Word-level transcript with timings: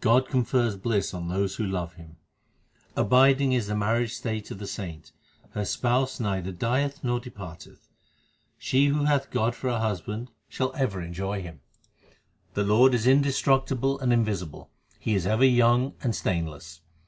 God 0.00 0.26
confers 0.28 0.76
bliss 0.76 1.14
on 1.14 1.28
those 1.28 1.54
who 1.54 1.64
love 1.64 1.94
Him: 1.94 2.16
Abiding 2.96 3.52
is 3.52 3.68
the 3.68 3.76
marriage 3.76 4.12
state 4.12 4.50
of 4.50 4.58
the 4.58 4.66
saint; 4.66 5.12
her 5.50 5.64
Spouse 5.64 6.18
neither 6.18 6.50
dieth 6.50 7.04
nor 7.04 7.20
departeth. 7.20 7.88
She 8.58 8.86
who 8.86 9.04
hath 9.04 9.30
God 9.30 9.54
for 9.54 9.70
her 9.70 9.78
Husband 9.78 10.32
shall 10.48 10.74
ever 10.74 11.00
enjoy 11.00 11.42
Him. 11.42 11.60
The 12.54 12.64
Lord 12.64 12.92
is 12.92 13.06
indestructible 13.06 14.00
and 14.00 14.12
invisible; 14.12 14.68
He 14.98 15.14
is 15.14 15.28
ever 15.28 15.44
young 15.44 15.94
and 16.02 16.12
stainless. 16.12 16.80